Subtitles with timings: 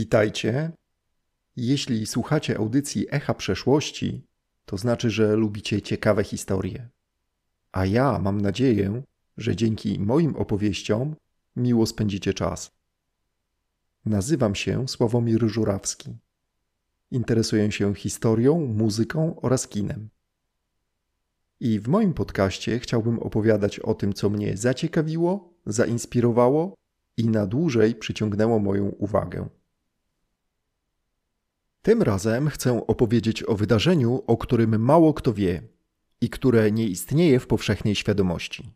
[0.00, 0.72] Witajcie.
[1.56, 4.26] Jeśli słuchacie audycji Echa Przeszłości,
[4.64, 6.88] to znaczy, że lubicie ciekawe historie.
[7.72, 9.02] A ja mam nadzieję,
[9.36, 11.16] że dzięki moim opowieściom
[11.56, 12.70] miło spędzicie czas.
[14.04, 16.16] Nazywam się Sławomir Żurawski.
[17.10, 20.08] Interesuję się historią, muzyką oraz kinem.
[21.60, 26.74] I w moim podcaście chciałbym opowiadać o tym, co mnie zaciekawiło, zainspirowało
[27.16, 29.59] i na dłużej przyciągnęło moją uwagę.
[31.82, 35.62] Tym razem chcę opowiedzieć o wydarzeniu, o którym mało kto wie
[36.20, 38.74] i które nie istnieje w powszechnej świadomości.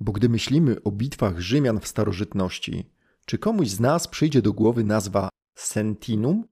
[0.00, 2.90] Bo gdy myślimy o bitwach Rzymian w starożytności,
[3.26, 6.44] czy komuś z nas przyjdzie do głowy nazwa Sentinum?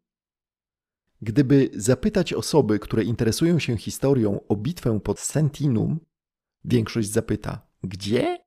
[1.23, 6.01] Gdyby zapytać osoby, które interesują się historią o bitwę pod Sentinum,
[6.65, 8.39] większość zapyta: Gdzie?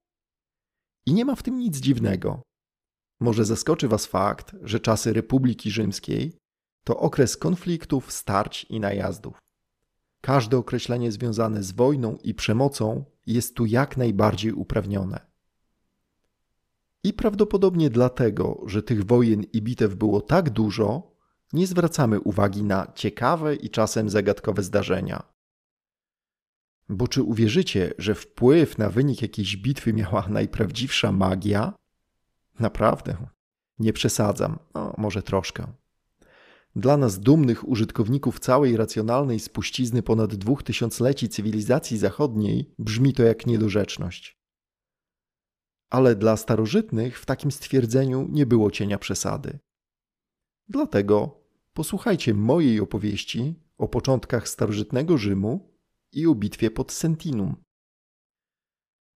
[1.05, 2.41] I nie ma w tym nic dziwnego.
[3.19, 6.37] Może zaskoczy Was fakt, że czasy Republiki Rzymskiej
[6.85, 9.37] to okres konfliktów, starć i najazdów.
[10.21, 15.19] Każde określenie związane z wojną i przemocą jest tu jak najbardziej uprawnione.
[17.03, 21.11] I prawdopodobnie dlatego, że tych wojen i bitew było tak dużo,
[21.53, 25.23] nie zwracamy uwagi na ciekawe i czasem zagadkowe zdarzenia.
[26.89, 31.73] Bo czy uwierzycie, że wpływ na wynik jakiejś bitwy miała najprawdziwsza magia?
[32.59, 33.17] Naprawdę,
[33.79, 35.67] nie przesadzam, no, może troszkę.
[36.75, 43.47] Dla nas dumnych użytkowników całej racjonalnej spuścizny ponad dwóch tysiącleci cywilizacji zachodniej brzmi to jak
[43.47, 44.37] niedorzeczność.
[45.89, 49.59] Ale dla starożytnych w takim stwierdzeniu nie było cienia przesady.
[50.67, 55.75] Dlatego posłuchajcie mojej opowieści o początkach starożytnego Rzymu
[56.11, 57.55] i o bitwie pod Sentinum.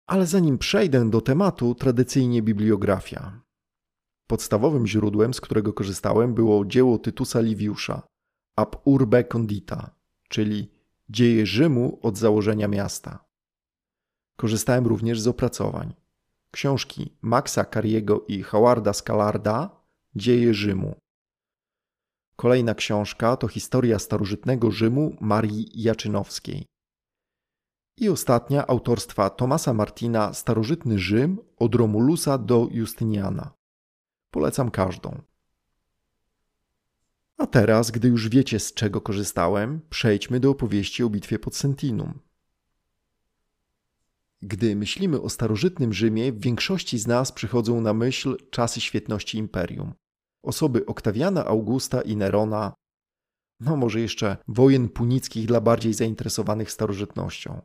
[0.07, 3.41] Ale zanim przejdę do tematu, tradycyjnie bibliografia.
[4.29, 8.07] Podstawowym źródłem, z którego korzystałem, było dzieło Tytusa Liviusza
[8.55, 9.95] Ab Urbe Condita,
[10.27, 10.71] czyli
[11.09, 13.25] Dzieje Rzymu od założenia miasta.
[14.35, 15.93] Korzystałem również z opracowań.
[16.51, 19.69] Książki Maxa Cariego i Howarda Scalarda
[20.15, 20.95] Dzieje Rzymu.
[22.35, 26.65] Kolejna książka to Historia starożytnego Rzymu Marii Jaczynowskiej.
[27.97, 33.58] I ostatnia autorstwa Tomasa Martina Starożytny Rzym od Romulusa do Justyniana.
[34.31, 35.21] Polecam każdą.
[37.37, 42.19] A teraz, gdy już wiecie z czego korzystałem, przejdźmy do opowieści o bitwie pod Sentinum.
[44.41, 49.93] Gdy myślimy o starożytnym Rzymie, w większości z nas przychodzą na myśl czasy świetności imperium.
[50.43, 52.73] Osoby Oktawiana Augusta i Nerona,
[53.59, 57.61] no może jeszcze wojen punickich dla bardziej zainteresowanych starożytnością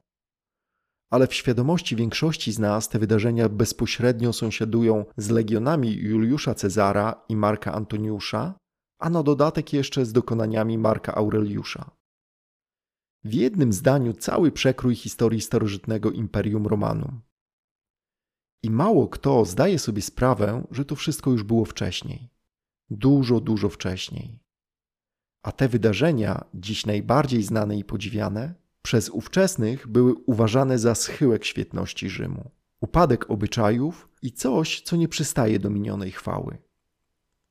[1.11, 7.37] ale w świadomości większości z nas te wydarzenia bezpośrednio sąsiadują z legionami Juliusza Cezara i
[7.37, 8.55] Marka Antoniusza,
[8.99, 11.91] a na dodatek jeszcze z dokonaniami Marka Aureliusza.
[13.25, 17.21] W jednym zdaniu cały przekrój historii starożytnego Imperium Romanum.
[18.63, 22.31] I mało kto zdaje sobie sprawę, że to wszystko już było wcześniej.
[22.91, 24.39] Dużo, dużo wcześniej.
[25.43, 32.11] A te wydarzenia, dziś najbardziej znane i podziwiane, przez ówczesnych były uważane za schyłek świetności
[32.11, 32.51] Rzymu,
[32.81, 36.59] upadek obyczajów i coś, co nie przystaje do minionej chwały,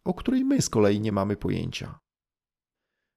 [0.04, 2.00] o której my z kolei nie mamy pojęcia.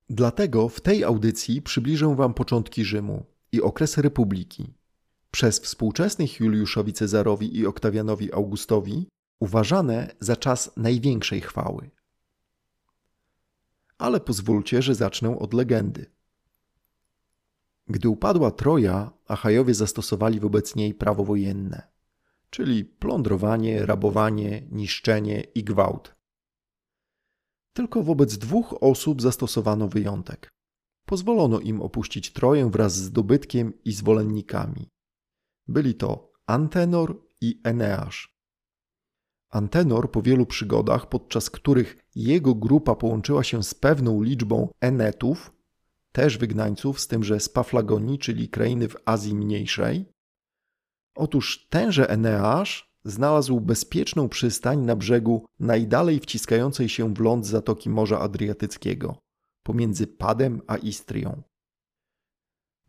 [0.09, 4.75] Dlatego w tej audycji przybliżę Wam początki Rzymu i okres Republiki,
[5.31, 9.09] przez współczesnych Juliuszowi Cezarowi i Oktawianowi Augustowi
[9.41, 11.91] uważane za czas największej chwały.
[13.99, 16.16] Ale pozwólcie, że zacznę od legendy.
[17.89, 21.89] Gdy upadła Troja, Achajowie zastosowali wobec niej prawo wojenne,
[22.51, 26.17] czyli plądrowanie, rabowanie, niszczenie i gwałt.
[27.73, 30.51] Tylko wobec dwóch osób zastosowano wyjątek.
[31.05, 34.89] Pozwolono im opuścić Troję wraz z dobytkiem i zwolennikami.
[35.69, 38.37] Byli to Antenor i Eneasz.
[39.51, 45.53] Antenor po wielu przygodach, podczas których jego grupa połączyła się z pewną liczbą Enetów,
[46.17, 50.07] też wygnańców, z tym, że z Paflagonii, czyli krainy w Azji Mniejszej.
[51.15, 58.21] Otóż tenże Eneasz znalazł bezpieczną przystań na brzegu najdalej wciskającej się w ląd zatoki Morza
[58.21, 59.19] Adriatyckiego,
[59.63, 61.43] pomiędzy Padem a Istrią.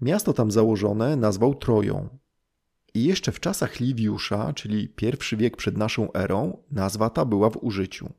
[0.02, 2.10] Miasto tam założone nazwał Troją.
[2.94, 7.64] I jeszcze w czasach Liwiusza, czyli pierwszy wiek przed naszą erą, nazwa ta była w
[7.64, 8.14] użyciu.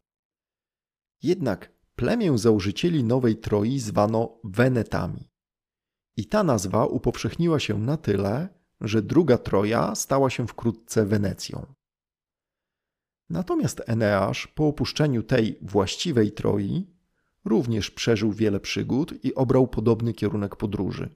[1.22, 5.30] Jednak Plemię założycieli Nowej Troi zwano Wenetami.
[6.16, 8.48] I ta nazwa upowszechniła się na tyle,
[8.80, 11.66] że druga Troja stała się wkrótce Wenecją.
[13.30, 16.86] Natomiast Eneasz po opuszczeniu tej właściwej Troi
[17.44, 21.14] również przeżył wiele przygód i obrał podobny kierunek podróży,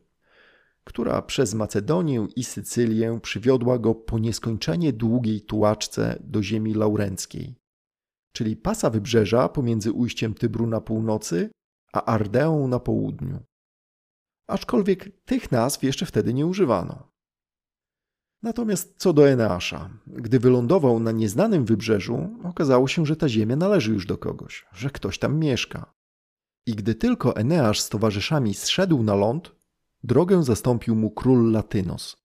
[0.84, 7.61] która przez Macedonię i Sycylię przywiodła go po nieskończenie długiej tułaczce do ziemi laurenckiej,
[8.32, 11.50] czyli pasa wybrzeża pomiędzy ujściem Tybru na północy
[11.92, 13.38] a Ardeą na południu.
[14.46, 17.12] Aczkolwiek tych nazw jeszcze wtedy nie używano.
[18.42, 23.92] Natomiast co do Eneasza, gdy wylądował na nieznanym wybrzeżu, okazało się, że ta ziemia należy
[23.92, 25.94] już do kogoś, że ktoś tam mieszka.
[26.66, 29.54] I gdy tylko Eneasz z towarzyszami zszedł na ląd,
[30.04, 32.16] drogę zastąpił mu król Latynos,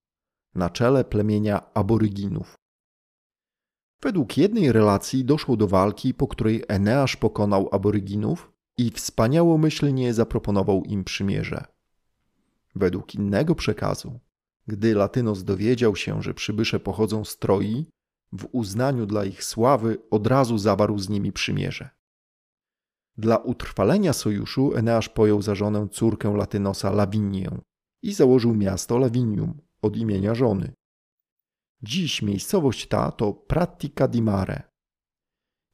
[0.56, 2.56] na czele plemienia Aboryginów.
[4.02, 11.04] Według jednej relacji doszło do walki, po której Eneasz pokonał Aboryginów i wspaniałomyślnie zaproponował im
[11.04, 11.66] przymierze.
[12.76, 14.20] Według innego przekazu,
[14.68, 17.86] gdy Latynos dowiedział się, że przybysze pochodzą z Troi,
[18.32, 21.90] w uznaniu dla ich sławy od razu zawarł z nimi przymierze.
[23.18, 27.50] Dla utrwalenia sojuszu Eneasz pojął za żonę córkę Latynosa Lawinię
[28.02, 30.74] i założył miasto Lavinium od imienia żony.
[31.82, 34.64] Dziś miejscowość ta to Pratica di Mare.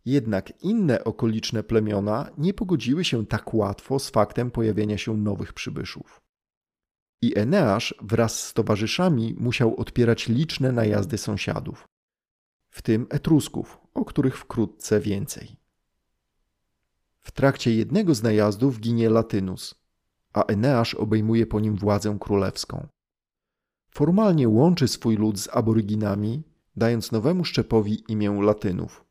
[0.06, 6.22] Jednak inne okoliczne plemiona nie pogodziły się tak łatwo z faktem pojawienia się nowych przybyszów.
[7.22, 11.88] I Eneasz wraz z towarzyszami musiał odpierać liczne najazdy sąsiadów,
[12.70, 15.56] w tym Etrusków, o których wkrótce więcej.
[17.20, 19.76] W trakcie jednego z najazdów ginie Latynus,
[20.34, 22.88] a Eneasz obejmuje po nim władzę królewską.
[23.94, 26.44] Formalnie łączy swój lud z aboryginami,
[26.76, 29.06] dając nowemu szczepowi imię Latynów.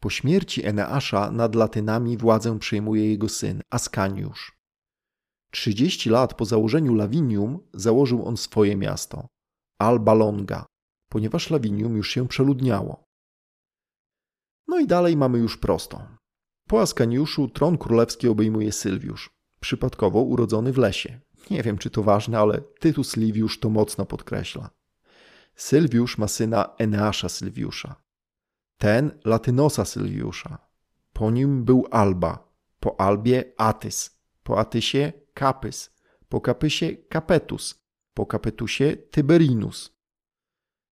[0.00, 4.56] Po śmierci Eneasza nad Latynami władzę przejmuje jego syn Ascaniusz.
[5.50, 9.26] Trzydzieści lat po założeniu Lavinium założył on swoje miasto
[9.78, 10.66] Alba Longa,
[11.08, 13.04] ponieważ Lavinium już się przeludniało.
[14.68, 16.06] No i dalej mamy już prosto.
[16.68, 19.30] Po Askaniuszu tron królewski obejmuje Sylwiusz,
[19.60, 21.20] przypadkowo urodzony w lesie.
[21.50, 24.70] Nie wiem, czy to ważne, ale Tytus Liviusz to mocno podkreśla.
[25.56, 27.96] Sylwiusz ma syna Eneasza Sylwiusza.
[28.78, 30.58] Ten Latynosa Sylwiusza.
[31.12, 35.90] Po nim był Alba, po Albie Atys, po Atysie Kapys,
[36.28, 39.94] po Kapysie Kapetus, po Kapetusie Tyberinus,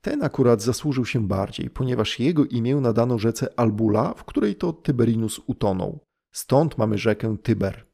[0.03, 5.41] ten akurat zasłużył się bardziej, ponieważ jego imię nadano rzece Albula, w której to Tyberinus
[5.47, 6.07] utonął.
[6.33, 7.92] Stąd mamy rzekę Tyber.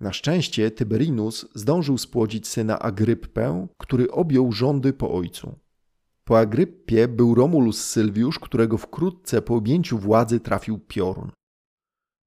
[0.00, 5.58] Na szczęście Tyberinus zdążył spłodzić syna Agryppę, który objął rządy po ojcu.
[6.24, 11.30] Po Agryppie był Romulus Sylwiusz, którego wkrótce po objęciu władzy trafił piorun.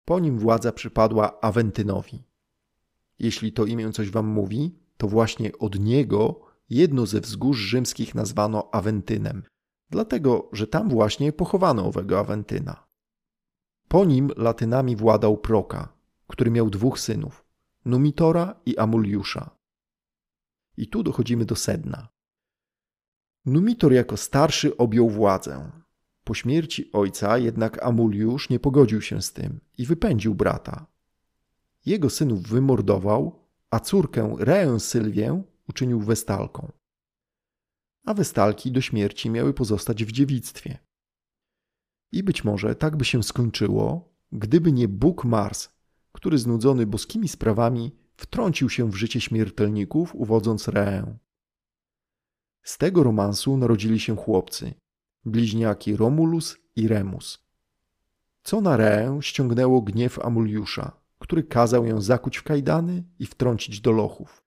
[0.06, 2.24] Po nim władza przypadła Awentynowi.
[3.20, 6.40] Jeśli to imię coś wam mówi, to właśnie od niego
[6.70, 9.44] jedno ze wzgórz rzymskich nazwano Awentynem,
[9.90, 12.88] dlatego że tam właśnie pochowano owego Awentyna.
[13.88, 15.94] Po nim Latynami władał Proka,
[16.28, 17.43] który miał dwóch synów,
[17.86, 19.50] Numitora i Amuliusza.
[20.78, 22.08] I tu dochodzimy do sedna.
[23.46, 25.72] Numitor jako starszy objął władzę.
[26.24, 30.88] Po śmierci ojca jednak Amuliusz nie pogodził się z tym i wypędził brata.
[31.86, 33.40] Jego synów wymordował,
[33.70, 36.72] a córkę Reę Sylwię uczynił westalką.
[38.06, 40.78] A westalki do śmierci miały pozostać w dziewictwie.
[42.12, 45.70] I być może tak by się skończyło, gdyby nie Bóg Mars,
[46.14, 51.18] który znudzony boskimi sprawami wtrącił się w życie śmiertelników, uwodząc Reę.
[52.64, 54.74] Z tego romansu narodzili się chłopcy,
[55.26, 57.44] bliźniaki Romulus i Remus.
[58.44, 63.92] Co na Reę ściągnęło gniew Amuliusza, który kazał ją zakuć w kajdany i wtrącić do
[63.92, 64.44] lochów.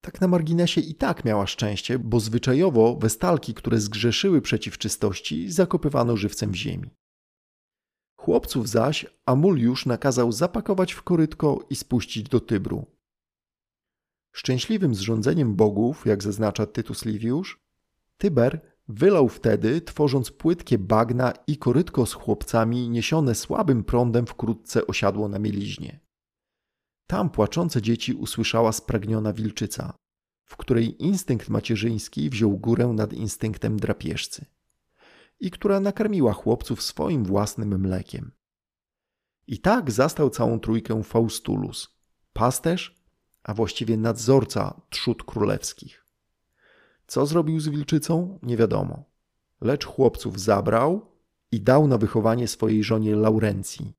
[0.00, 6.16] Tak na marginesie i tak miała szczęście, bo zwyczajowo westalki, które zgrzeszyły przeciw czystości, zakopywano
[6.16, 6.90] żywcem w ziemi.
[8.20, 12.86] Chłopców zaś Amuliusz nakazał zapakować w korytko i spuścić do Tybru.
[14.32, 17.60] Szczęśliwym zrządzeniem bogów, jak zaznacza Tytus Liviusz,
[18.16, 25.28] Tyber wylał wtedy, tworząc płytkie bagna i korytko z chłopcami niesione słabym prądem wkrótce osiadło
[25.28, 26.00] na mieliźnie.
[27.06, 29.92] Tam płaczące dzieci usłyszała spragniona wilczyca,
[30.44, 34.57] w której instynkt macierzyński wziął górę nad instynktem drapieżcy
[35.40, 38.32] i która nakarmiła chłopców swoim własnym mlekiem.
[39.46, 41.98] I tak zastał całą trójkę Faustulus,
[42.32, 43.04] pasterz,
[43.42, 46.04] a właściwie nadzorca trzód królewskich.
[47.06, 49.04] Co zrobił z wilczycą, nie wiadomo,
[49.60, 51.12] lecz chłopców zabrał
[51.52, 53.98] i dał na wychowanie swojej żonie Laurencji,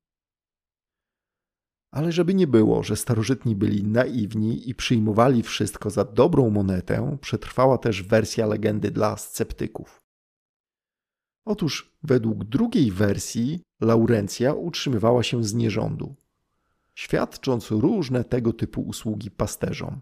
[1.90, 7.78] ale żeby nie było, że starożytni byli naiwni i przyjmowali wszystko za dobrą monetę, przetrwała
[7.78, 9.99] też wersja legendy dla sceptyków.
[11.44, 16.14] Otóż według drugiej wersji Laurencja utrzymywała się z nierządu,
[16.94, 20.00] świadcząc różne tego typu usługi pasterzom.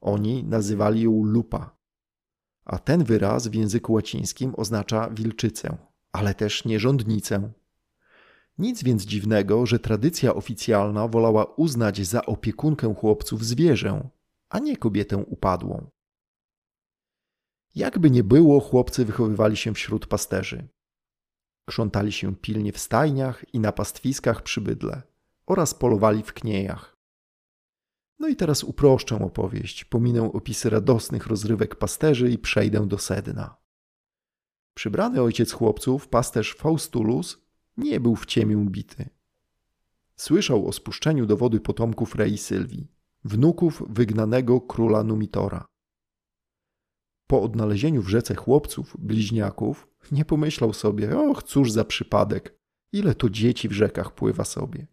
[0.00, 1.76] Oni nazywali ją lupa,
[2.64, 5.76] a ten wyraz w języku łacińskim oznacza wilczycę,
[6.12, 7.52] ale też nierządnicę.
[8.58, 14.08] Nic więc dziwnego, że tradycja oficjalna wolała uznać za opiekunkę chłopców zwierzę,
[14.48, 15.90] a nie kobietę upadłą.
[17.74, 20.68] Jakby nie było, chłopcy wychowywali się wśród pasterzy.
[21.68, 25.02] Krzątali się pilnie w stajniach i na pastwiskach przy bydle
[25.46, 26.96] oraz polowali w kniejach.
[28.18, 33.56] No i teraz uproszczę opowieść, pominę opisy radosnych rozrywek pasterzy i przejdę do sedna.
[34.74, 37.38] Przybrany ojciec chłopców, pasterz Faustulus,
[37.76, 39.08] nie był w ciemię bity.
[40.16, 42.92] Słyszał o spuszczeniu do wody potomków Rei Sylwii,
[43.24, 45.66] wnuków wygnanego króla Numitora.
[47.30, 52.58] Po odnalezieniu w rzece chłopców, bliźniaków, nie pomyślał sobie, och, cóż za przypadek,
[52.92, 54.86] ile to dzieci w rzekach pływa sobie.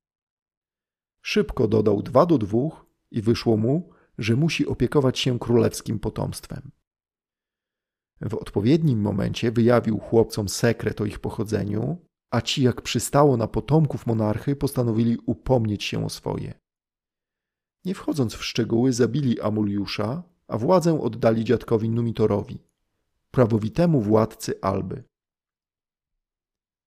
[1.21, 6.71] Szybko dodał dwa do dwóch i wyszło mu, że musi opiekować się królewskim potomstwem.
[8.21, 11.97] W odpowiednim momencie wyjawił chłopcom sekret o ich pochodzeniu,
[12.29, 16.53] a ci, jak przystało na potomków monarchy, postanowili upomnieć się o swoje.
[17.85, 22.59] Nie wchodząc w szczegóły, zabili Amuliusza, a władzę oddali dziadkowi Numitorowi,
[23.31, 25.03] prawowitemu władcy Alby.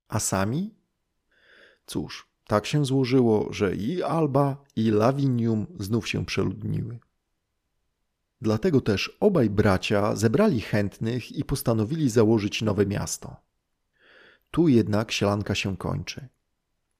[0.08, 0.74] A sami?
[1.86, 6.98] Cóż, tak się złożyło, że i Alba, i Lavinium znów się przeludniły.
[8.40, 13.36] Dlatego też obaj bracia zebrali chętnych i postanowili założyć nowe miasto.
[14.50, 16.28] Tu jednak sielanka się kończy.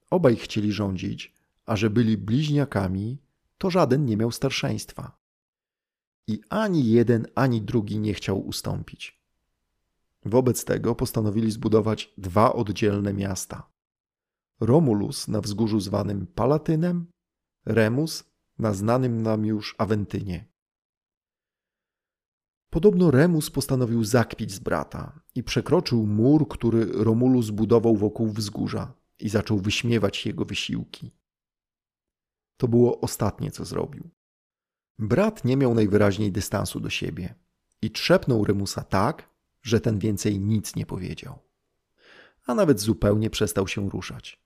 [0.09, 1.33] Obaj chcieli rządzić,
[1.65, 3.17] a że byli bliźniakami,
[3.57, 5.18] to żaden nie miał starszeństwa.
[6.29, 9.21] I ani jeden, ani drugi nie chciał ustąpić.
[10.25, 13.69] Wobec tego postanowili zbudować dwa oddzielne miasta.
[14.59, 17.05] Romulus na wzgórzu zwanym Palatynem,
[17.65, 18.23] Remus
[18.59, 20.45] na znanym nam już Awentynie.
[22.69, 29.29] Podobno Remus postanowił zakpić z brata i przekroczył mur, który Romulus budował wokół wzgórza i
[29.29, 31.11] zaczął wyśmiewać jego wysiłki.
[32.57, 34.09] To było ostatnie, co zrobił.
[34.99, 37.35] Brat nie miał najwyraźniej dystansu do siebie
[37.81, 39.29] i trzepnął Remusa tak,
[39.61, 41.39] że ten więcej nic nie powiedział.
[42.45, 44.41] A nawet zupełnie przestał się ruszać.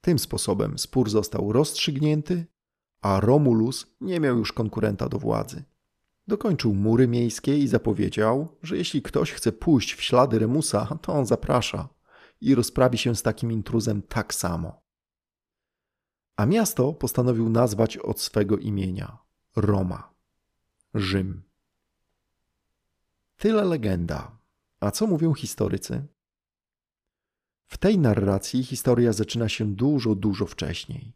[0.00, 2.46] Tym sposobem spór został rozstrzygnięty,
[3.00, 5.64] a Romulus nie miał już konkurenta do władzy.
[6.28, 11.26] Dokończył mury miejskie i zapowiedział, że jeśli ktoś chce pójść w ślady Remusa, to on
[11.26, 11.88] zaprasza
[12.40, 14.82] i rozprawi się z takim intruzem tak samo.
[16.36, 19.23] A miasto postanowił nazwać od swego imienia
[19.56, 20.14] Roma,
[20.94, 21.42] Rzym.
[23.36, 24.38] Tyle legenda.
[24.80, 26.06] A co mówią historycy?
[27.66, 31.12] W tej narracji historia zaczyna się dużo, dużo wcześniej.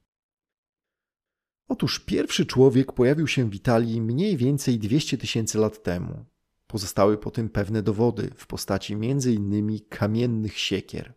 [1.68, 6.24] Otóż pierwszy człowiek pojawił się w Italii mniej więcej 200 tysięcy lat temu.
[6.66, 9.80] Pozostały po tym pewne dowody w postaci m.in.
[9.88, 11.14] kamiennych siekier.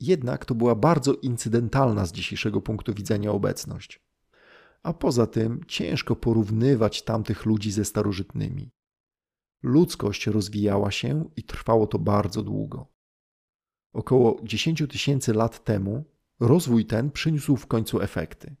[0.00, 4.01] Jednak to była bardzo incydentalna z dzisiejszego punktu widzenia obecność.
[4.82, 8.70] A poza tym ciężko porównywać tamtych ludzi ze starożytnymi.
[9.62, 12.92] Ludzkość rozwijała się i trwało to bardzo długo.
[13.92, 16.04] Około 10 tysięcy lat temu
[16.40, 18.56] rozwój ten przyniósł w końcu efekty.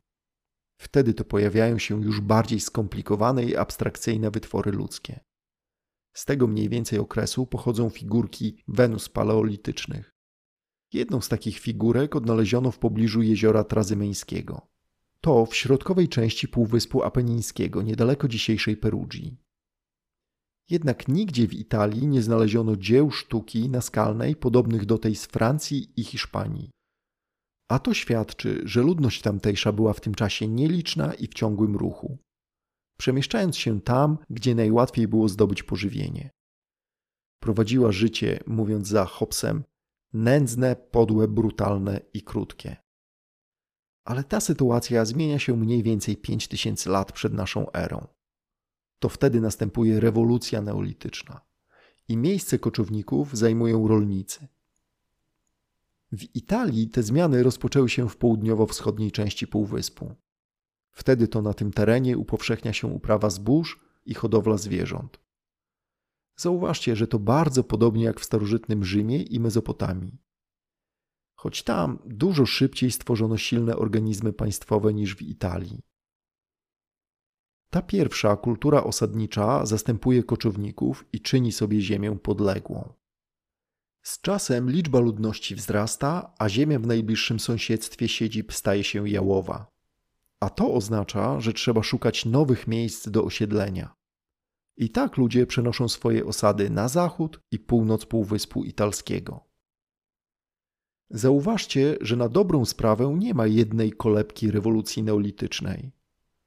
[0.80, 5.20] Wtedy to pojawiają się już bardziej skomplikowane i abstrakcyjne wytwory ludzkie.
[6.16, 10.10] Z tego mniej więcej okresu pochodzą figurki Wenus paleolitycznych.
[10.92, 14.71] Jedną z takich figurek odnaleziono w pobliżu jeziora Trazymeńskiego.
[15.24, 19.36] To w środkowej części Półwyspu Apenińskiego, niedaleko dzisiejszej Perugii.
[20.70, 26.04] Jednak nigdzie w Italii nie znaleziono dzieł sztuki naskalnej podobnych do tej z Francji i
[26.04, 26.70] Hiszpanii.
[27.70, 32.18] A to świadczy, że ludność tamtejsza była w tym czasie nieliczna i w ciągłym ruchu,
[32.98, 36.30] przemieszczając się tam, gdzie najłatwiej było zdobyć pożywienie.
[37.42, 39.64] Prowadziła życie, mówiąc za Hobbesem,
[40.12, 42.81] nędzne, podłe, brutalne i krótkie.
[44.04, 48.06] Ale ta sytuacja zmienia się mniej więcej 5000 lat przed naszą erą
[49.02, 51.40] to wtedy następuje rewolucja neolityczna
[52.08, 54.46] i miejsce koczowników zajmują rolnicy.
[56.12, 60.14] W Italii te zmiany rozpoczęły się w południowo-wschodniej części półwyspu.
[60.90, 65.20] Wtedy to na tym terenie upowszechnia się uprawa zbóż i hodowla zwierząt.
[66.36, 70.18] Zauważcie, że to bardzo podobnie jak w starożytnym Rzymie i Mezopotamii.
[71.42, 75.80] Choć tam dużo szybciej stworzono silne organizmy państwowe niż w Italii.
[77.70, 82.92] Ta pierwsza kultura osadnicza zastępuje koczowników i czyni sobie ziemię podległą.
[84.02, 89.66] Z czasem liczba ludności wzrasta, a ziemia w najbliższym sąsiedztwie siedzib staje się jałowa.
[90.40, 93.94] A to oznacza, że trzeba szukać nowych miejsc do osiedlenia.
[94.76, 99.51] I tak ludzie przenoszą swoje osady na zachód i północ Półwyspu Italskiego.
[101.14, 105.92] Zauważcie, że na dobrą sprawę nie ma jednej kolebki rewolucji neolitycznej.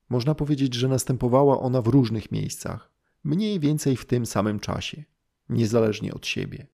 [0.10, 2.92] Można powiedzieć, że następowała ona w różnych miejscach,
[3.24, 5.04] mniej więcej w tym samym czasie,
[5.50, 6.68] niezależnie od siebie.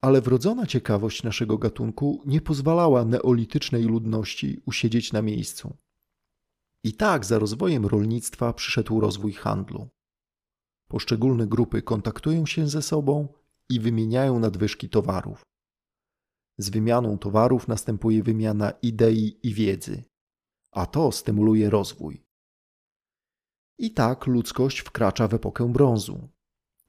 [0.00, 5.76] Ale wrodzona ciekawość naszego gatunku nie pozwalała neolitycznej ludności usiedzieć na miejscu.
[6.84, 9.88] I tak za rozwojem rolnictwa przyszedł rozwój handlu.
[10.88, 13.28] Poszczególne grupy kontaktują się ze sobą
[13.68, 15.55] i wymieniają nadwyżki towarów.
[16.58, 20.04] Z wymianą towarów następuje wymiana idei i wiedzy,
[20.72, 22.26] a to stymuluje rozwój.
[23.78, 26.28] I tak ludzkość wkracza w epokę brązu.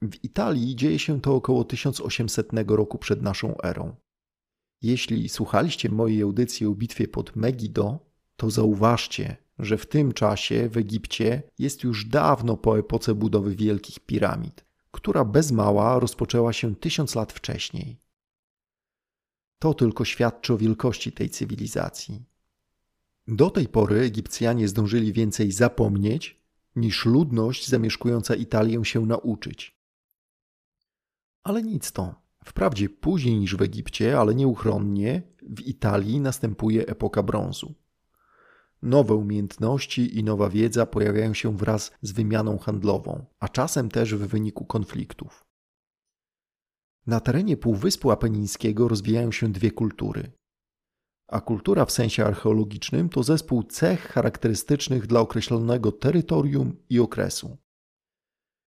[0.02, 3.96] W Italii dzieje się to około 1800 roku przed naszą erą.
[4.82, 7.98] Jeśli słuchaliście mojej audycji o bitwie pod Megiddo,
[8.36, 14.00] to zauważcie, że w tym czasie w Egipcie jest już dawno po epoce budowy wielkich
[14.00, 18.00] piramid, która bez mała rozpoczęła się tysiąc lat wcześniej.
[19.58, 22.24] To tylko świadczy o wielkości tej cywilizacji.
[23.26, 26.40] Do tej pory Egipcjanie zdążyli więcej zapomnieć,
[26.76, 29.78] niż ludność zamieszkująca Italię się nauczyć.
[31.42, 32.14] Ale nic to.
[32.44, 37.74] Wprawdzie później niż w Egipcie, ale nieuchronnie w Italii następuje epoka brązu.
[38.82, 44.26] Nowe umiejętności i nowa wiedza pojawiają się wraz z wymianą handlową, a czasem też w
[44.26, 45.47] wyniku konfliktów.
[47.08, 50.32] Na terenie Półwyspu Apenińskiego rozwijają się dwie kultury.
[51.28, 57.56] A kultura w sensie archeologicznym to zespół cech charakterystycznych dla określonego terytorium i okresu.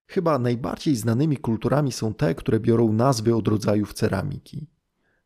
[0.10, 4.68] Chyba najbardziej znanymi kulturami są te, które biorą nazwy od rodzajów ceramiki.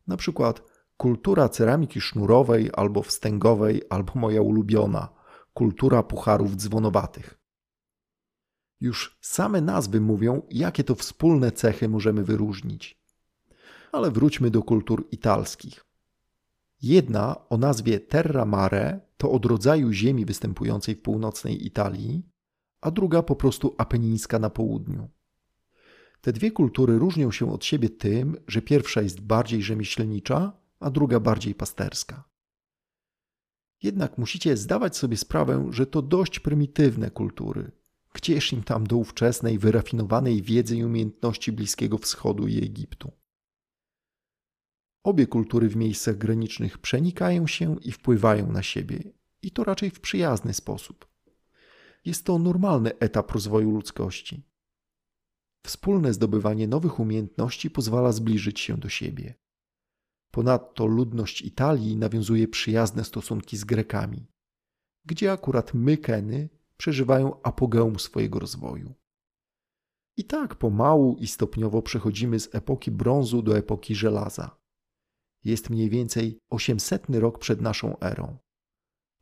[0.06, 0.62] Na przykład
[0.96, 5.08] kultura ceramiki sznurowej albo wstęgowej, albo moja ulubiona
[5.54, 7.38] kultura pucharów dzwonowatych.
[8.80, 13.05] Już same nazwy mówią, jakie to wspólne cechy możemy wyróżnić
[13.96, 15.84] ale wróćmy do kultur italskich.
[16.82, 22.22] Jedna o nazwie Terra Mare to od rodzaju ziemi występującej w północnej Italii,
[22.80, 25.08] a druga po prostu apenińska na południu.
[26.20, 31.20] Te dwie kultury różnią się od siebie tym, że pierwsza jest bardziej rzemieślnicza, a druga
[31.20, 32.24] bardziej pasterska.
[33.82, 37.72] Jednak musicie zdawać sobie sprawę, że to dość prymitywne kultury.
[38.12, 43.12] Gdzież im tam do ówczesnej, wyrafinowanej wiedzy i umiejętności Bliskiego Wschodu i Egiptu?
[45.06, 50.00] Obie kultury w miejscach granicznych przenikają się i wpływają na siebie, i to raczej w
[50.00, 51.06] przyjazny sposób.
[52.04, 54.42] Jest to normalny etap rozwoju ludzkości.
[55.66, 59.34] Wspólne zdobywanie nowych umiejętności pozwala zbliżyć się do siebie.
[60.30, 64.26] Ponadto ludność Italii nawiązuje przyjazne stosunki z Grekami,
[65.04, 68.94] gdzie akurat Mykeny przeżywają apogeum swojego rozwoju.
[70.16, 74.65] I tak pomału i stopniowo przechodzimy z epoki brązu do epoki żelaza
[75.46, 78.38] jest mniej więcej 800 rok przed naszą erą.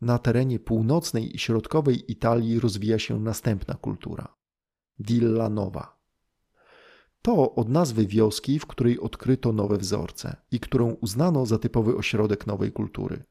[0.00, 4.34] Na terenie północnej i środkowej Italii rozwija się następna kultura
[4.98, 5.98] Villa Nova.
[7.22, 12.46] To od nazwy wioski, w której odkryto nowe wzorce i którą uznano za typowy ośrodek
[12.46, 13.24] nowej kultury.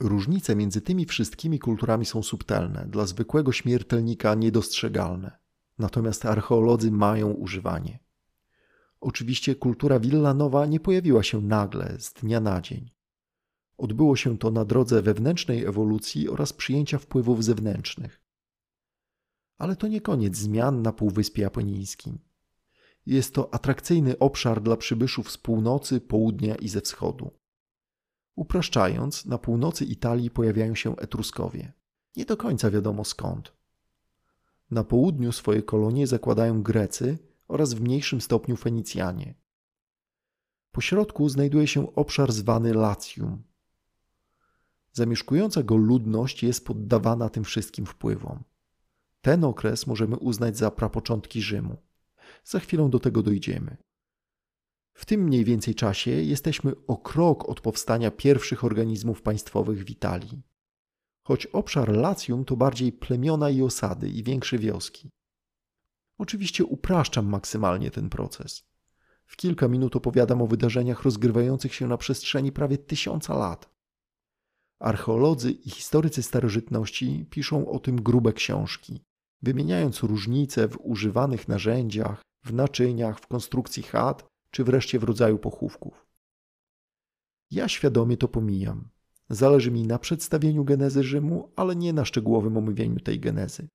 [0.00, 5.38] Różnice między tymi wszystkimi kulturami są subtelne, dla zwykłego śmiertelnika niedostrzegalne,
[5.78, 8.03] natomiast archeolodzy mają używanie.
[9.04, 12.90] Oczywiście kultura Villanowa nie pojawiła się nagle, z dnia na dzień.
[13.78, 18.20] Odbyło się to na drodze wewnętrznej ewolucji oraz przyjęcia wpływów zewnętrznych.
[19.58, 22.18] Ale to nie koniec zmian na Półwyspie Japonińskim.
[23.06, 27.30] Jest to atrakcyjny obszar dla przybyszów z północy, południa i ze wschodu.
[28.36, 31.72] Upraszczając, na północy Italii pojawiają się Etruskowie.
[32.16, 33.52] Nie do końca wiadomo skąd.
[34.70, 39.34] Na południu swoje kolonie zakładają Grecy, oraz w mniejszym stopniu Fenicjanie.
[40.72, 43.42] Po środku znajduje się obszar zwany Latium.
[44.92, 48.44] Zamieszkująca go ludność jest poddawana tym wszystkim wpływom.
[49.20, 51.76] Ten okres możemy uznać za prapoczątki Rzymu.
[52.44, 53.76] Za chwilę do tego dojdziemy.
[54.94, 60.42] W tym mniej więcej czasie jesteśmy o krok od powstania pierwszych organizmów państwowych w Italii.
[61.22, 65.10] Choć obszar Latium to bardziej plemiona i osady i większe wioski.
[66.18, 68.62] Oczywiście upraszczam maksymalnie ten proces.
[69.26, 73.74] W kilka minut opowiadam o wydarzeniach rozgrywających się na przestrzeni prawie tysiąca lat.
[74.78, 79.00] Archeolodzy i historycy starożytności piszą o tym grube książki,
[79.42, 86.06] wymieniając różnice w używanych narzędziach, w naczyniach, w konstrukcji chat, czy wreszcie w rodzaju pochówków.
[87.50, 88.88] Ja świadomie to pomijam.
[89.30, 93.68] Zależy mi na przedstawieniu genezy Rzymu, ale nie na szczegółowym omówieniu tej genezy.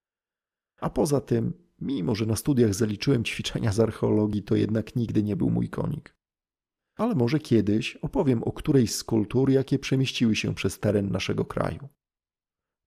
[0.81, 5.35] A poza tym, mimo że na studiach zaliczyłem ćwiczenia z archeologii, to jednak nigdy nie
[5.35, 6.15] był mój konik.
[6.97, 11.89] Ale może kiedyś opowiem o którejś z kultur, jakie przemieściły się przez teren naszego kraju.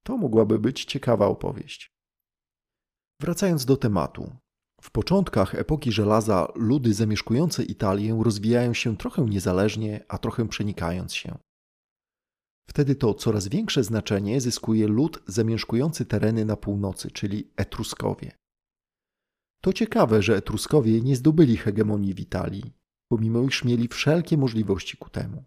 [0.05, 1.93] To mogłaby być ciekawa opowieść.
[3.21, 4.37] Wracając do tematu.
[4.81, 11.39] W początkach epoki żelaza ludy zamieszkujące Italię rozwijają się trochę niezależnie, a trochę przenikając się.
[12.69, 18.42] Wtedy to coraz większe znaczenie zyskuje lud zamieszkujący tereny na północy, czyli Etruskowie.
[19.65, 22.75] To ciekawe, że Etruskowie nie zdobyli hegemonii w Italii,
[23.09, 25.45] pomimo iż mieli wszelkie możliwości ku temu.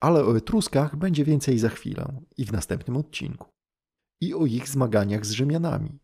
[0.00, 3.48] Ale o Etruskach będzie więcej za chwilę i w następnym odcinku.
[4.20, 5.98] I o ich zmaganiach z Rzymianami.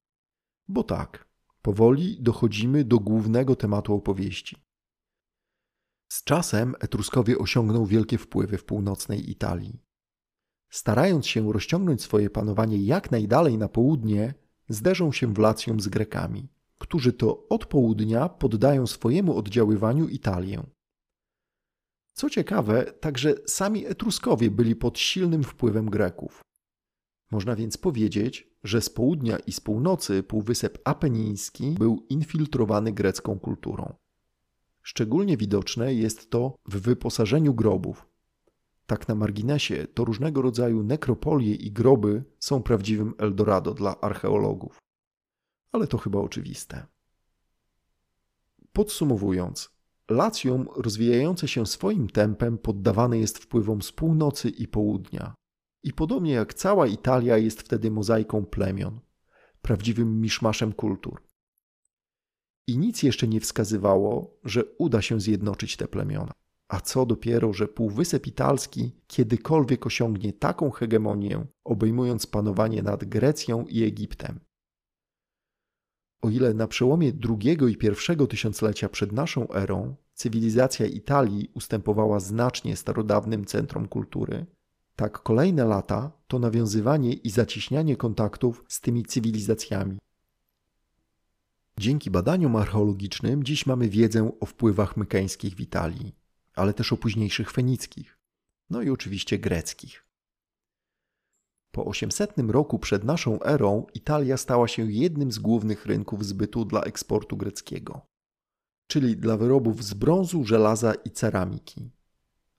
[0.69, 1.29] Bo tak,
[1.63, 4.57] powoli dochodzimy do głównego tematu opowieści.
[6.13, 9.83] Z czasem Etruskowie osiągną wielkie wpływy w północnej Italii.
[10.71, 14.35] Starając się rozciągnąć swoje panowanie jak najdalej na południe,
[14.69, 16.49] zderzą się w Lacjum z Grekami,
[16.83, 20.63] którzy to od południa poddają swojemu oddziaływaniu Italię.
[22.13, 26.41] Co ciekawe, także sami Etruskowie byli pod silnym wpływem Greków.
[27.31, 33.95] Można więc powiedzieć, że z południa i z północy Półwysep Apeniński był infiltrowany grecką kulturą.
[34.83, 38.07] Szczególnie widoczne jest to w wyposażeniu grobów.
[38.87, 44.82] Tak na marginesie, to różnego rodzaju nekropolie i groby są prawdziwym Eldorado dla archeologów.
[45.73, 46.87] Ale to chyba oczywiste.
[48.73, 49.71] Podsumowując,
[50.11, 55.35] Lacjum rozwijające się swoim tempem poddawane jest wpływom z północy i południa.
[55.83, 59.01] I podobnie jak cała Italia jest wtedy mozaiką plemion,
[59.63, 61.23] prawdziwym miszmaszem kultur.
[62.67, 66.33] I nic jeszcze nie wskazywało, że uda się zjednoczyć te plemiona.
[66.69, 73.83] A co dopiero, że Półwysep Italski kiedykolwiek osiągnie taką hegemonię, obejmując panowanie nad Grecją i
[73.83, 74.41] Egiptem.
[76.23, 82.77] O ile na przełomie drugiego i pierwszego tysiąclecia przed naszą erą cywilizacja Italii ustępowała znacznie
[82.77, 84.47] starodawnym centrom kultury,
[84.97, 89.99] tak kolejne lata to nawiązywanie i zacieśnianie kontaktów z tymi cywilizacjami.
[91.79, 96.15] Dzięki badaniom archeologicznym dziś mamy wiedzę o wpływach mykeńskich w Italii,
[96.55, 98.19] ale też o późniejszych fenickich,
[98.71, 100.12] no i oczywiście greckich.
[101.73, 106.83] Po 800 roku przed naszą erą Italia stała się jednym z głównych rynków zbytu dla
[106.83, 108.07] eksportu greckiego,
[108.87, 111.91] czyli dla wyrobów z brązu, żelaza i ceramiki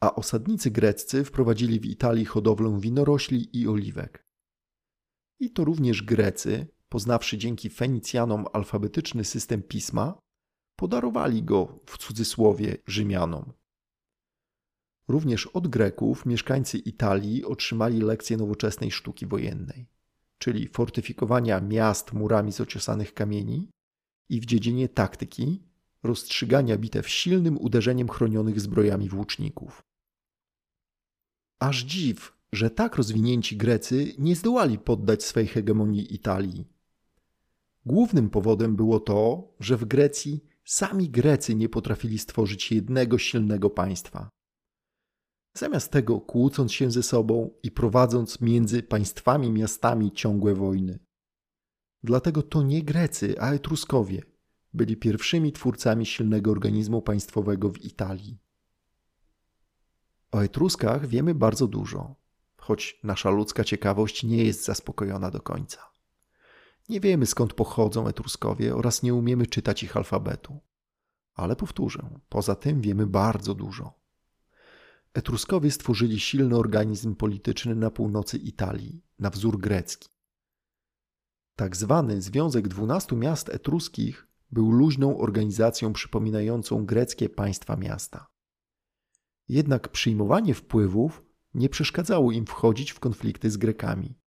[0.03, 4.25] a osadnicy greccy wprowadzili w Italii hodowlę winorośli i oliwek.
[5.39, 10.19] I to również Grecy, poznawszy dzięki Fenicjanom alfabetyczny system pisma,
[10.75, 13.53] podarowali go w cudzysłowie Rzymianom.
[15.07, 19.87] Również od Greków mieszkańcy Italii otrzymali lekcje nowoczesnej sztuki wojennej,
[20.37, 23.69] czyli fortyfikowania miast murami z ociosanych kamieni
[24.29, 25.63] i w dziedzinie taktyki
[26.03, 29.83] rozstrzygania bitew silnym uderzeniem chronionych zbrojami włóczników.
[31.59, 36.67] Aż dziw, że tak rozwinięci Grecy nie zdołali poddać swej hegemonii Italii.
[37.85, 44.29] Głównym powodem było to, że w Grecji sami Grecy nie potrafili stworzyć jednego silnego państwa.
[45.53, 50.99] Zamiast tego kłócąc się ze sobą i prowadząc między państwami miastami ciągłe wojny.
[52.03, 54.21] Dlatego to nie Grecy, a Etruskowie
[54.73, 58.39] byli pierwszymi twórcami silnego organizmu państwowego w Italii.
[60.31, 62.15] O Etruskach wiemy bardzo dużo,
[62.57, 65.93] choć nasza ludzka ciekawość nie jest zaspokojona do końca.
[66.89, 70.59] Nie wiemy skąd pochodzą Etruskowie oraz nie umiemy czytać ich alfabetu.
[71.33, 74.02] Ale powtórzę, poza tym wiemy bardzo dużo.
[75.13, 80.09] Etruskowie stworzyli silny organizm polityczny na północy Italii, na wzór grecki.
[81.55, 88.27] Tak zwany Związek Dwunastu Miast Etruskich był luźną organizacją przypominającą greckie państwa miasta.
[89.47, 91.23] Jednak przyjmowanie wpływów
[91.53, 94.19] nie przeszkadzało im wchodzić w konflikty z Grekami.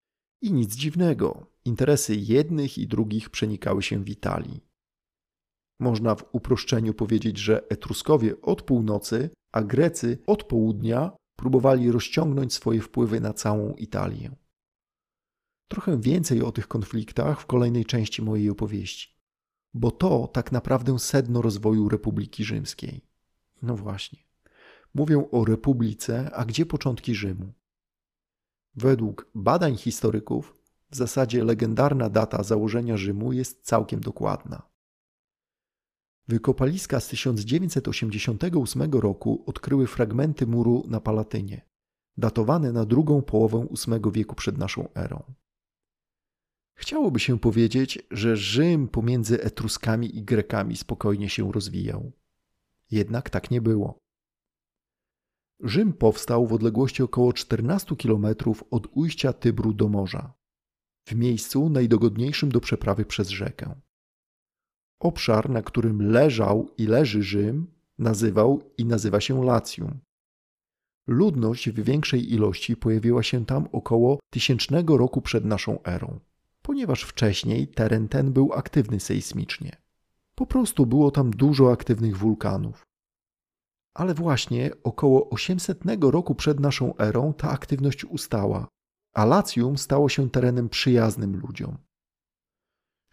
[0.41, 4.61] I nic dziwnego, interesy jednych i drugich przenikały się w Italii.
[5.81, 12.81] Można w uproszczeniu powiedzieć, że Etruskowie od północy, a Grecy od południa próbowali rozciągnąć swoje
[12.81, 14.31] wpływy na całą Italię.
[15.69, 19.17] Trochę więcej o tych konfliktach w kolejnej części mojej opowieści,
[19.75, 23.01] bo to tak naprawdę sedno rozwoju Republiki Rzymskiej.
[23.63, 24.19] No właśnie.
[24.95, 27.53] Mówią o republice, a gdzie początki Rzymu?
[28.75, 30.55] Według badań historyków
[30.91, 34.74] w zasadzie legendarna data założenia Rzymu jest całkiem dokładna.
[36.29, 41.67] Wykopaliska z 1988 roku odkryły fragmenty muru na Palatynie,
[42.17, 45.35] datowane na drugą połowę VIII wieku przed naszą erą.
[46.75, 52.13] Chciałoby się powiedzieć, że Rzym pomiędzy Etruskami i Grekami spokojnie się rozwijał.
[52.91, 53.99] Jednak tak nie było.
[55.61, 58.27] Rzym powstał w odległości około 14 km
[58.71, 60.35] od ujścia Tybru do morza,
[61.09, 63.81] w miejscu najdogodniejszym do przeprawy przez rzekę.
[65.05, 67.67] Obszar, na którym leżał i leży Rzym,
[67.99, 69.99] nazywał i nazywa się Lacjum.
[71.07, 76.21] Ludność w większej ilości pojawiła się tam około tysięcznego roku przed naszą erą,
[76.63, 79.77] ponieważ wcześniej teren ten był aktywny sejsmicznie.
[80.35, 82.83] Po prostu było tam dużo aktywnych wulkanów.
[83.95, 88.69] Ale właśnie około 800 roku przed naszą erą ta aktywność ustała,
[89.15, 91.79] a Lacjum stało się terenem przyjaznym ludziom.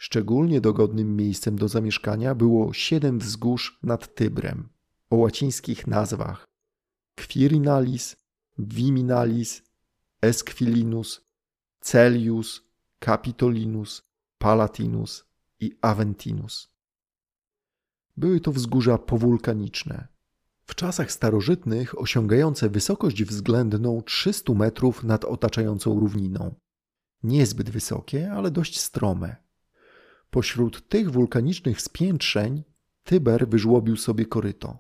[0.02, 4.70] Szczególnie dogodnym miejscem do zamieszkania było siedem wzgórz nad Tybrem
[5.10, 6.48] o łacińskich nazwach
[7.16, 8.16] Quirinalis,
[8.58, 9.64] Viminalis,
[10.22, 11.22] Esquilinus,
[11.82, 12.62] Celius,
[13.06, 14.02] Capitolinus,
[14.38, 15.26] Palatinus
[15.60, 16.70] i Aventinus.
[18.18, 20.08] Były to wzgórza powulkaniczne,
[20.64, 26.56] w czasach starożytnych osiągające wysokość względną 300 metrów nad otaczającą równiną.
[27.24, 29.51] Niezbyt wysokie, ale dość strome.
[30.34, 32.64] Pośród tych wulkanicznych spiętrzeń
[33.04, 34.78] Tyber wyżłobił sobie koryto.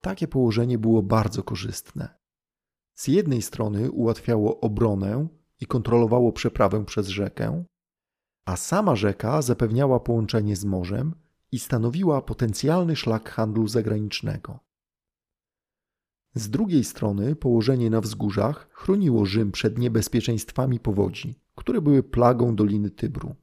[0.00, 2.18] Takie położenie było bardzo korzystne.
[2.94, 5.28] Z jednej strony ułatwiało obronę
[5.60, 7.64] i kontrolowało przeprawę przez rzekę,
[8.44, 11.14] a sama rzeka zapewniała połączenie z morzem
[11.52, 14.58] i stanowiła potencjalny szlak handlu zagranicznego.
[16.34, 22.90] Z drugiej strony położenie na wzgórzach chroniło Rzym przed niebezpieczeństwami powodzi, które były plagą Doliny
[22.90, 23.34] Tybru.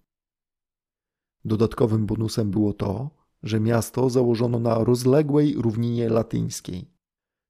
[1.45, 3.09] Dodatkowym bonusem było to,
[3.43, 6.91] że miasto założono na rozległej równinie latyńskiej,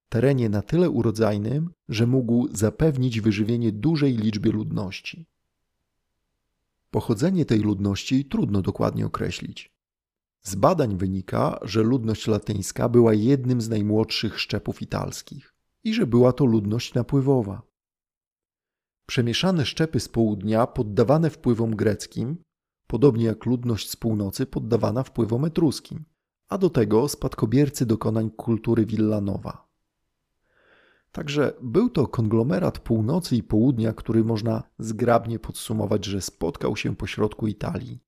[0.09, 5.25] terenie na tyle urodzajnym, że mógł zapewnić wyżywienie dużej liczbie ludności.
[6.91, 9.73] Pochodzenie tej ludności trudno dokładnie określić.
[10.41, 15.53] Z badań wynika, że ludność latyńska była jednym z najmłodszych szczepów italskich
[15.83, 17.61] i że była to ludność napływowa.
[19.05, 22.37] Przemieszane szczepy z południa poddawane wpływom greckim,
[22.93, 26.05] podobnie jak ludność z północy poddawana wpływom etruskim,
[26.49, 29.67] a do tego spadkobiercy dokonań kultury Villanowa.
[31.11, 37.47] Także był to konglomerat północy i południa, który można zgrabnie podsumować, że spotkał się pośrodku
[37.47, 37.99] Italii.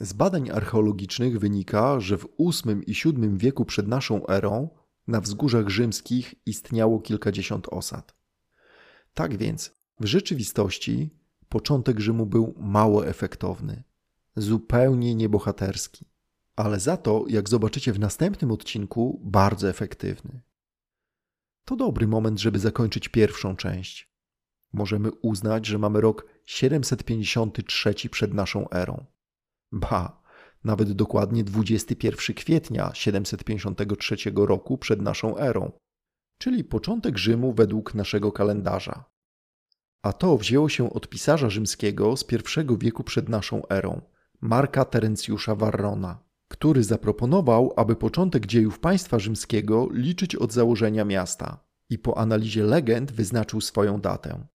[0.00, 4.68] Z badań archeologicznych wynika, że w VIII i VII wieku przed naszą erą
[5.06, 8.14] na wzgórzach rzymskich istniało kilkadziesiąt osad.
[9.14, 13.82] Tak więc, w rzeczywistości początek Rzymu był mało efektowny,
[14.36, 16.06] zupełnie niebohaterski,
[16.56, 20.40] ale za to, jak zobaczycie w następnym odcinku, bardzo efektywny.
[21.64, 24.12] To dobry moment, żeby zakończyć pierwszą część.
[24.72, 29.04] Możemy uznać, że mamy rok 753 przed naszą erą.
[29.72, 30.22] Ba,
[30.64, 35.72] nawet dokładnie 21 kwietnia 753 roku przed naszą erą,
[36.38, 39.04] czyli początek Rzymu według naszego kalendarza.
[40.06, 44.00] A to wzięło się od pisarza rzymskiego z I wieku przed naszą erą,
[44.40, 51.58] Marka Terencjusza Varrona, który zaproponował, aby początek dziejów państwa rzymskiego liczyć od założenia miasta
[51.90, 54.46] i po analizie legend wyznaczył swoją datę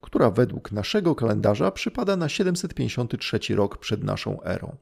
[0.00, 4.76] która według naszego kalendarza przypada na 753 rok przed naszą erą.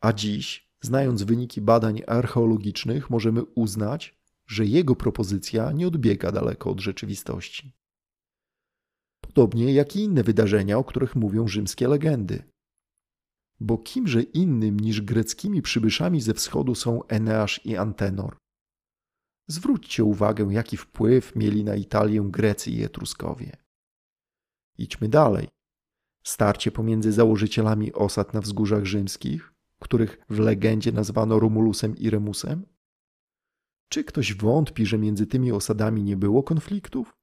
[0.00, 6.80] A dziś, znając wyniki badań archeologicznych, możemy uznać, że jego propozycja nie odbiega daleko od
[6.80, 7.81] rzeczywistości.
[9.34, 12.42] Podobnie jak i inne wydarzenia, o których mówią rzymskie legendy.
[13.60, 18.36] Bo kimże innym niż greckimi przybyszami ze wschodu są Eneasz i Antenor?
[19.48, 23.56] Zwróćcie uwagę, jaki wpływ mieli na Italię Grecy i Etruskowie.
[24.78, 25.48] Idźmy dalej.
[26.24, 32.66] Starcie pomiędzy założycielami osad na wzgórzach rzymskich, których w legendzie nazwano Romulusem i Remusem?
[33.88, 37.21] Czy ktoś wątpi, że między tymi osadami nie było konfliktów?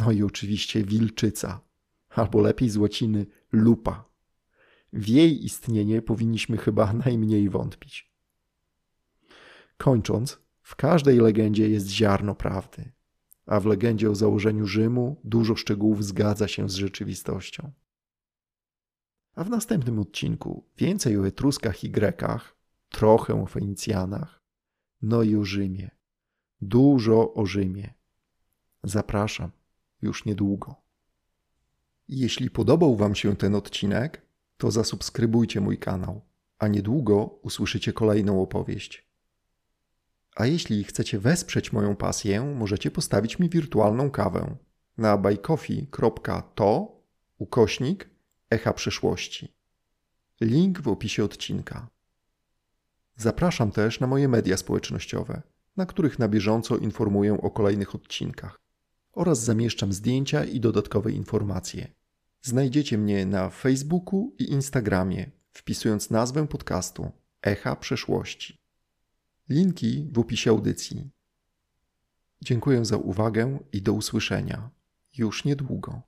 [0.00, 1.60] No i oczywiście wilczyca,
[2.10, 4.04] albo lepiej z łaciny lupa.
[4.92, 8.10] W jej istnienie powinniśmy chyba najmniej wątpić.
[9.76, 12.92] Kończąc, w każdej legendzie jest ziarno prawdy
[13.50, 17.72] a w legendzie o założeniu Rzymu dużo szczegółów zgadza się z rzeczywistością.
[19.34, 22.56] A w następnym odcinku więcej o Etruskach i Grekach,
[22.88, 24.42] trochę o Fenicjanach,
[25.02, 25.90] no i o Rzymie.
[26.60, 27.94] Dużo o Rzymie.
[28.84, 29.50] Zapraszam
[30.02, 30.74] już niedługo.
[32.08, 34.22] Jeśli podobał Wam się ten odcinek,
[34.56, 36.20] to zasubskrybujcie mój kanał,
[36.58, 39.10] a niedługo usłyszycie kolejną opowieść.
[40.36, 44.56] A jeśli chcecie wesprzeć moją pasję, możecie postawić mi wirtualną kawę
[44.98, 47.00] na buycoffee.to
[47.38, 48.10] ukośnik
[48.50, 49.54] echa przyszłości.
[50.40, 51.88] Link w opisie odcinka.
[53.16, 55.42] Zapraszam też na moje media społecznościowe,
[55.76, 58.69] na których na bieżąco informuję o kolejnych odcinkach
[59.12, 61.88] oraz zamieszczam zdjęcia i dodatkowe informacje.
[62.42, 67.10] Znajdziecie mnie na Facebooku i Instagramie, wpisując nazwę podcastu
[67.42, 68.58] Echa Przeszłości.
[69.48, 71.10] Linki w opisie audycji.
[72.42, 74.70] Dziękuję za uwagę i do usłyszenia
[75.16, 76.02] już niedługo.